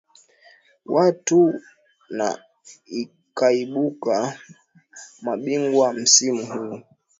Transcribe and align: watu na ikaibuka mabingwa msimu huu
watu 0.85 1.53
na 2.09 2.39
ikaibuka 2.87 4.39
mabingwa 5.21 5.93
msimu 5.93 6.45
huu 6.45 6.81